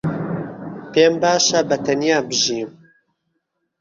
[0.91, 2.71] پێم باشە بەتەنیا بژیم.